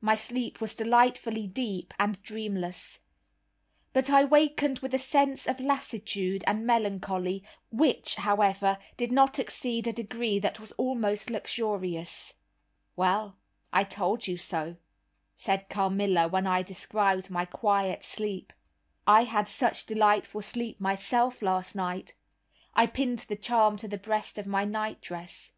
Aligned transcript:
My 0.00 0.14
sleep 0.14 0.62
was 0.62 0.74
delightfully 0.74 1.46
deep 1.46 1.92
and 2.00 2.22
dreamless. 2.22 3.00
But 3.92 4.08
I 4.08 4.24
wakened 4.24 4.78
with 4.78 4.94
a 4.94 4.98
sense 4.98 5.46
of 5.46 5.60
lassitude 5.60 6.42
and 6.46 6.64
melancholy, 6.66 7.44
which, 7.70 8.14
however, 8.14 8.78
did 8.96 9.12
not 9.12 9.38
exceed 9.38 9.86
a 9.86 9.92
degree 9.92 10.38
that 10.38 10.58
was 10.58 10.72
almost 10.78 11.28
luxurious. 11.28 12.32
"Well, 12.96 13.36
I 13.70 13.84
told 13.84 14.26
you 14.26 14.38
so," 14.38 14.76
said 15.36 15.68
Carmilla, 15.68 16.28
when 16.28 16.46
I 16.46 16.62
described 16.62 17.28
my 17.28 17.44
quiet 17.44 18.02
sleep, 18.02 18.54
"I 19.06 19.24
had 19.24 19.48
such 19.48 19.84
delightful 19.84 20.40
sleep 20.40 20.80
myself 20.80 21.42
last 21.42 21.76
night; 21.76 22.14
I 22.72 22.86
pinned 22.86 23.18
the 23.18 23.36
charm 23.36 23.76
to 23.76 23.86
the 23.88 23.98
breast 23.98 24.38
of 24.38 24.46
my 24.46 24.64
nightdress. 24.64 25.52